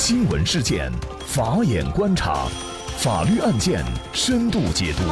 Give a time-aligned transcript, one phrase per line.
[0.00, 0.92] 新闻事件，
[1.26, 2.46] 法眼观察，
[2.98, 5.02] 法律案件深度解读，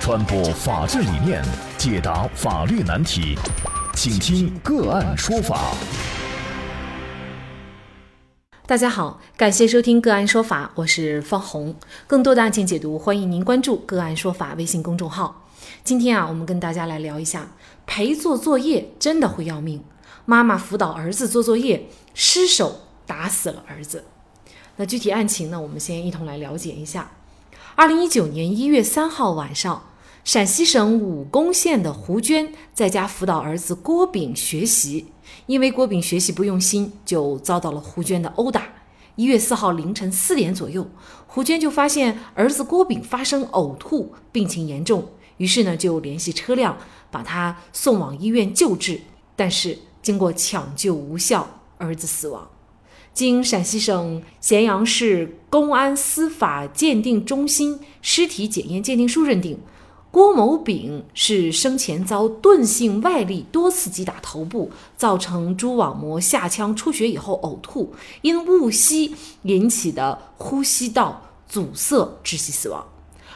[0.00, 1.44] 传播法治理念，
[1.78, 3.38] 解答法律难题，
[3.94, 5.72] 请听个案说法。
[8.66, 11.76] 大家好，感谢收听个案说法，我是方红。
[12.08, 15.46] 更多的案件解读，欢迎您关注个案说法微信公众号。
[15.84, 17.52] 今天啊，我们跟大家来聊一下，
[17.86, 19.84] 陪做作业真的会要命。
[20.24, 24.04] 妈妈辅导儿子做作业，失手打死了儿子。
[24.76, 25.60] 那具体案情呢？
[25.60, 27.12] 我们先一同来了解一下。
[27.74, 29.90] 二零一九年一月三号晚上，
[30.24, 35.12] 陕西省武功县的胡娟在家辅导儿子郭炳学习，
[35.46, 38.68] 因为郭炳学习不用心，就遭到了胡娟的殴打。
[39.14, 40.86] 一月四号凌晨四点左右，
[41.26, 46.76] 胡娟就发现儿子郭炳发生呕吐，病情严重，于是呢就联系车辆
[47.10, 49.00] 把他送往医院救治，
[49.34, 49.78] 但是。
[50.02, 52.48] 经过抢救无效，儿子死亡。
[53.16, 59.58] 经陕西省咸阳市公安司法鉴定中心尸体检验鉴定书认定，
[60.10, 69.14] 郭某丙是生前遭钝性外力多次击打头部，造成蛛网膜下腔出血以后呕吐，因误吸
[69.44, 72.86] 引起的呼吸道阻塞窒息死亡。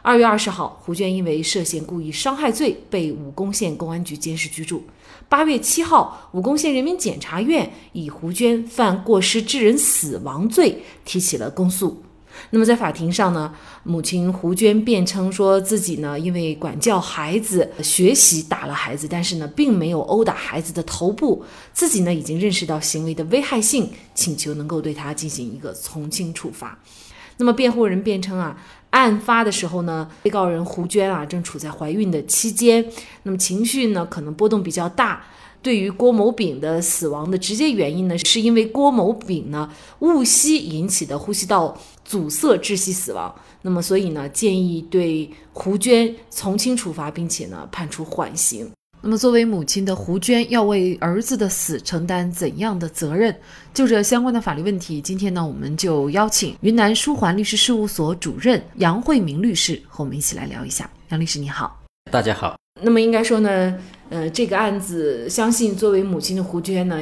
[0.00, 4.84] 二月二十号，胡娟因为涉嫌故意伤害罪被武功县公安局监视居住。
[5.28, 12.02] 八月七号，武功县人民检察院以胡娟犯过失致人死亡罪提起了公诉。
[12.50, 13.52] 那么在法庭上呢，
[13.82, 26.78] 母亲胡娟辩称说自己呢因为管教孩子学习打了孩子，但是呢并没有殴打孩子的头部，自己呢已经认识到行为的危害性，请求能够对他进行一个从轻处罚。
[27.38, 28.56] 那么辩护人辩称啊。
[28.90, 32.82] 案发的时候呢，被告人胡娟啊正处在怀孕的期间，
[33.24, 35.22] 那么情绪呢可能波动比较大。
[35.60, 43.34] 对于郭某丙的死亡的直接原因呢，是因为郭某丙呢误吸引起的呼吸道阻塞窒息死亡。
[43.62, 48.70] 那么所以呢，建议对胡娟从轻处罚，并且呢判处缓刑。
[49.02, 53.34] 那么，作为母亲的胡娟要为儿子的死承担怎样的责任？
[53.72, 60.90] 就这相关的法律问题，今天呢，我们就邀请云南舒环律师事务所主任杨慧明律师和我们一起来聊一下。
[61.10, 61.80] 杨律师你好，
[62.10, 62.56] 大家好。
[62.82, 66.98] 那么应该说呢，呃，这个案子，相信作为母亲的胡娟呢，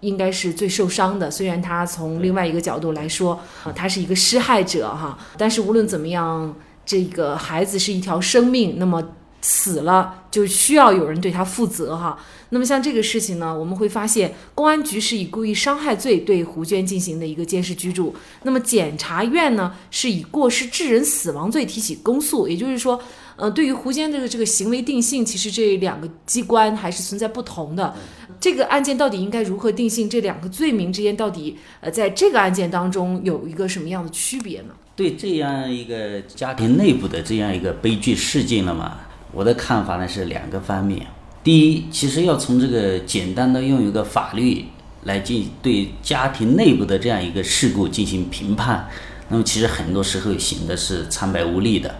[0.00, 1.30] 应该是最受伤的。
[1.30, 6.56] 虽然她从另外一个角度来说，啊，她是一个施害者哈，但是无论怎么样，
[6.86, 9.02] 这个孩子是一条生命，那么。
[9.46, 12.18] 死了就需要有人对他负责哈。
[12.48, 18.14] 那么像这个事情呢，我们会发现公安局是以故意伤害罪对胡娟进行的一个监视居住。
[18.44, 22.48] 那么检察院呢是以过失致人死亡罪提起公诉。
[22.48, 22.98] 也就是说，
[23.36, 27.94] 呃，对于胡娟的这个行为定性，其实这两个机关还是存在不同的。
[28.40, 30.08] 这个案件到底应该如何定性？
[30.08, 34.68] 这两个罪名之间到底呃，在这个案件当中有一个什么样的区别呢？
[34.96, 39.00] 对这样一个家庭内部的这样一个悲剧事件了嘛？
[39.34, 41.06] 我的看法呢是两个方面。
[41.42, 44.66] 第一，其实要从这个简单的用一个法律
[45.02, 48.88] 来进对家庭内部的这样一个事故进行评判，
[49.28, 51.96] 那么其实很多时候显得是苍白无力的，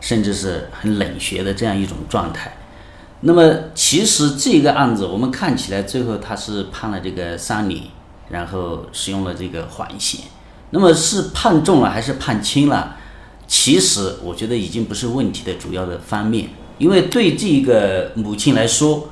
[0.00, 2.56] 甚至是很冷血的这样一种状态。
[3.20, 7.82] 那么其实这个案子我们看起来最后他是判了这个三年，
[8.30, 10.20] 然后使用了这个缓刑。
[10.70, 12.96] 那么是判重了还是判轻了？
[13.46, 16.48] 其实我觉得已经不是问题的主要的方面。
[16.78, 19.10] 因为对这个母亲来说，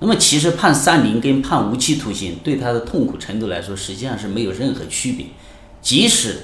[0.00, 5.26] 那么其实判三年跟判无期徒刑对她的痛苦程度来说，实际上是没有任何区别。
[5.80, 6.40] 即使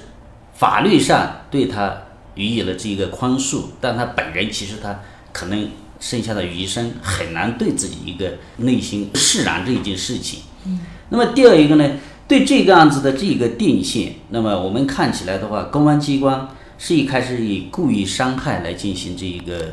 [0.54, 1.94] 法律上对她
[2.36, 5.00] 予以了这个宽恕，但她本人其实她
[5.32, 10.40] 可能剩下的余生很难对自己一个内心释然这一件事情。
[10.66, 10.80] 嗯。
[11.08, 11.90] 那么第二一个呢，
[12.28, 16.48] 对这个案子的这个定性，那么我们看起来的话，公安机关
[16.78, 19.72] 是一开始以故意伤害来进行这一个。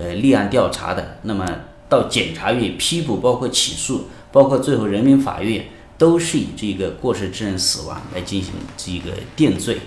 [0.00, 1.44] 呃，立案调查的，那么
[1.88, 5.66] 到检察院批捕，包括起诉，包括最后人民法院，
[5.98, 9.80] 都是以这个过失致人死亡来进行这个定罪。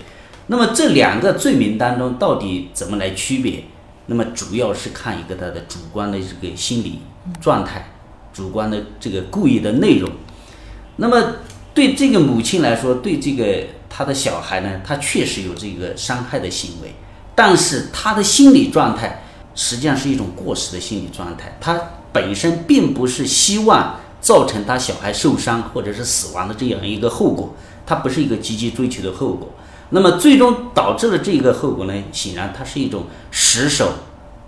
[0.48, 3.64] 那么这两个罪名当中，到底怎么来区别？
[4.04, 6.98] 那么主要是看一个他的主观的这个心理
[7.40, 7.92] 状态，
[8.34, 10.10] 主观的这个故意的内容。
[10.96, 11.36] 那么
[11.72, 16.92] 对这个母亲来说，对这个他的小孩呢，他确实有这个伤害的行为，
[17.34, 19.21] 但是他的心理状态。
[19.54, 21.80] 实际上是一种过时的心理状态，他
[22.12, 27.54] 本身并不是希望造成他小孩受伤或者是死亡的这样一个后果，
[27.86, 29.50] 他不是一个积极追求的后果。
[29.90, 31.92] 那么最终导致了这个后果呢？
[32.12, 33.92] 显然它是一种失手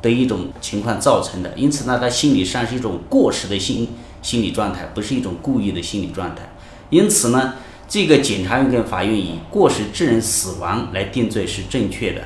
[0.01, 3.89] 的一种情况造成的，因此呢，他心理上是一种过时的心
[4.23, 6.51] 心理状态，不是一种故意的心理状态。
[6.89, 7.55] 因此呢，
[7.87, 12.23] 这个检察院跟法院以过失致人死亡来定罪是正确的。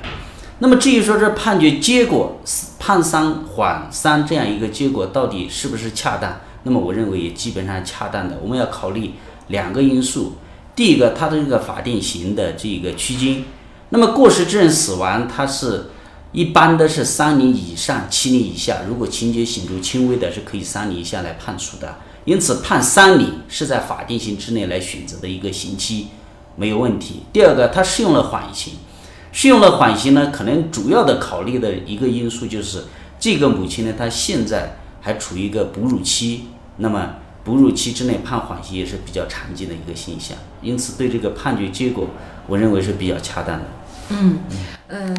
[0.61, 2.41] 那么至于说这判决结果
[2.79, 6.41] 判三缓三这样一个结果到底是不是恰当？
[6.65, 8.39] 那么我认为也基本上恰当的。
[8.43, 9.13] 我们要考虑
[9.47, 10.35] 两个因素，
[10.75, 13.45] 第一个它的这个法定刑的这个区间。
[13.91, 15.91] 那么过失致人死亡，它是
[16.33, 21.97] 一般的是三年以上七年以下，如果情节显著轻微的，是可以三年以下来判处的。
[22.25, 26.09] 因此，判三年是在法定刑之内来选择的一个刑期，
[26.57, 27.23] 没有问题。
[27.33, 28.75] 第二个，它适用了缓刑，
[29.33, 32.85] 适用了缓刑呢，可能主要的考虑的一个因素就是
[33.21, 36.47] 这个母亲呢，她现在还处于一个哺乳期，
[36.79, 40.37] 那么哺乳期之内判缓刑也是比较常见的一个现象。
[40.63, 42.09] 因此，对这个判决结果，
[42.47, 43.65] 我认为是比较恰当的。
[44.11, 44.57] 嗯嗯，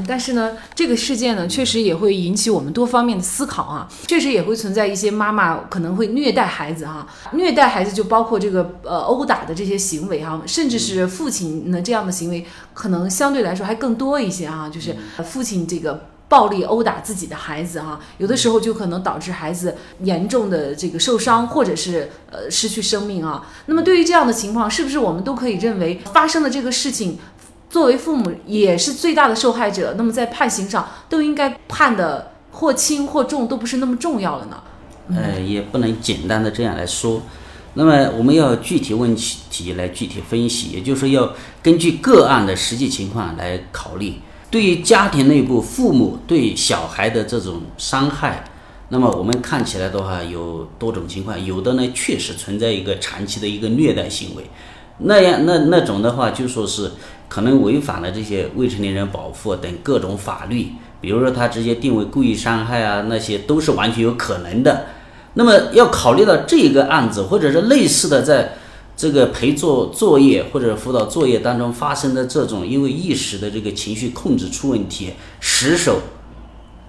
[0.07, 3.87] 但是呢，这个事件呢，确实也会引起我们多方面的思考啊。
[4.07, 12.43] 确实也会存在一些妈妈可能会虐待孩子哈，虐待孩子就包括这个呃殴打的这些行为哈，甚至是父亲呢这样的行为，
[12.73, 23.45] 可能相对来说还更多一些啊，就是父亲这个暴力殴打自己的孩子哈，有的时候就可能导致孩子严重的这个受伤或者是呃失去生命啊。
[23.67, 27.19] 那么对于这样的情况，是不是我们都可以认为发生的这个事情？
[27.69, 34.63] 作为父母也是最大的受害者，那么在判刑上都应该判的或轻或重，都不是那么重要了呢？
[35.15, 37.21] 呃，也不能简单的这样来说。
[37.75, 41.31] 那么我们要具体问题来具体分析，也就是说要
[41.61, 44.15] 根据个案的实际情况来考虑。
[44.49, 48.43] 对于家庭内部父母对小孩的这种伤害，
[48.89, 54.43] 那么我们看起来的话有多种情况，有的呢确实存在一个长期的一个虐待行为，
[54.99, 56.91] 那样那那种的话就说是。
[57.29, 60.69] 可能违反了这些未成年人保护等各种法律，
[60.99, 64.87] 比如说他直接定为故意伤害啊，那些都是完全有可能的。
[65.35, 68.53] 那么要考虑到这个案子，或者是类似的，在
[68.97, 75.99] 这个陪做作业或者辅导作业当中发生的这种，因为一时的这个情绪控制出问题，失手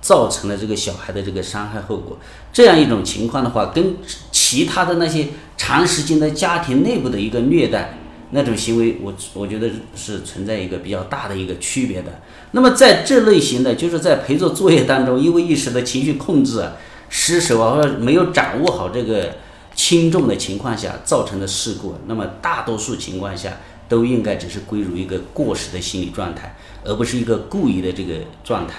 [0.00, 2.16] 造成了这个小孩的这个伤害后果，
[2.50, 3.96] 这样一种情况的话，跟
[4.32, 5.28] 其他的那些
[5.58, 7.98] 长时间的家庭内部的一个虐待。
[8.32, 12.20] 那种行为，我我觉得是存在一个比较大的一个区别的。
[12.52, 16.72] 那么在这类型的，就是在陪做作业当中，因为一时的情绪控制啊、
[17.08, 19.36] 失手啊，或者没有掌握好这个
[19.74, 28.74] 轻重的情况下造成的事故，那么大多数情况下都应该只是归入一个过失的心理状态，而不是一个故意的这个状态。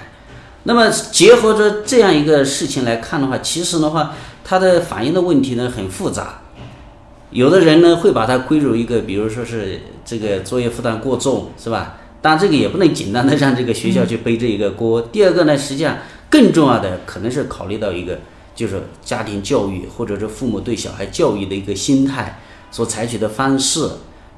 [0.64, 4.14] 那么结合着这样一个事情来看的话，其实的话，
[4.44, 6.42] 它的反映的问题呢很复杂。
[7.32, 11.98] 有的人呢会把它归入一个，比如说是这个作业负担过重，是吧？
[12.22, 15.02] 但这个也不能简单的让这个学校去背这一个锅。
[15.02, 15.98] 第二个呢，实际上
[16.30, 18.20] 更重要的可能是考虑到一个，
[18.54, 23.88] 就是家庭教育或者是父母对小孩教育的一个心态所采取的方式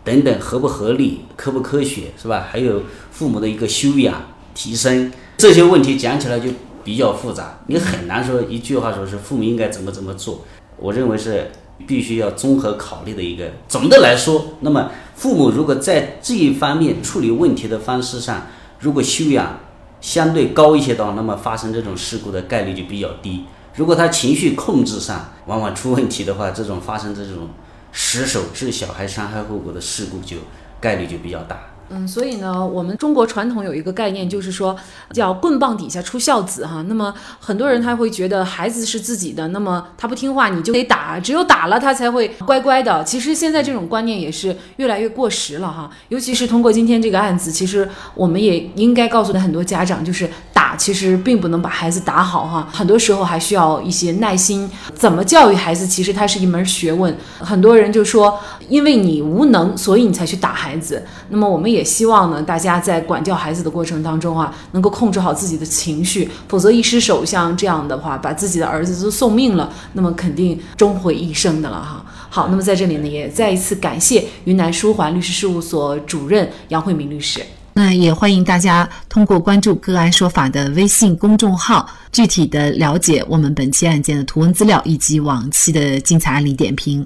[0.04, 2.48] 等等合不合理、科不科学，是吧？
[2.52, 4.22] 还有父母的一个修养
[4.54, 6.52] 提升这些问题讲起来就
[6.84, 10.46] 比较复杂，你很难说一句话说是父母应该怎么怎么做。
[10.78, 11.50] 我认为是。
[11.86, 13.52] 必须要综合考虑的一个。
[13.68, 18.48] 总的来说，那么父母如果在这一方面处理问题的方式上，
[18.80, 19.60] 如果修养
[20.00, 23.46] 相对高一些的话，那么发生这种事故的概率就比较低。
[23.76, 27.50] 如果他情绪控制上往往出问题的话，这种发生这种
[27.92, 30.38] 失手致小孩伤害后果的事故就
[30.80, 31.73] 概率就比较大。
[31.90, 34.76] 嗯，所以呢，我们中国传统有一个概念，就是说
[35.12, 36.84] 叫棍棒底下出孝子哈。
[36.88, 43.04] 那么很多人他会觉得孩子是自己的，那么他不听话你就得打，只有打了他才会乖乖的。
[43.04, 45.90] 其实现在这种观念也是越来越过时了哈。
[46.10, 50.28] 尤其是通过今天这个案子，其实我们也应该告诉很多家长，就是
[50.64, 52.66] 打其实并不能把孩子打好哈。
[52.72, 54.70] 很多时候还需要一些耐心。
[54.96, 57.14] 怎么教育孩子，其实它是一门学问。
[57.40, 58.40] 很多人就说，
[58.70, 61.04] 因为你无能，所以你才去打孩子。
[61.28, 61.74] 那么我们。
[61.74, 72.06] 也希望呢，大家在管教孩子的过程当中啊，能够控制好自己的情绪，否则一失手，像这样的话，把自己的儿子都送命了，那么肯定终毁一生的了哈。
[72.30, 77.42] 好，那么在这里呢，也再一次感谢云南舒环律师事务所主任杨慧明律师。
[77.76, 87.06] 那也欢迎大家通过关注“个案说法”的微信公众号，具体的了解我们本期案件的图文资料以及往期的精彩案例点评。